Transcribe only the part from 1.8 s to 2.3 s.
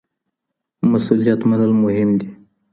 مهم دي.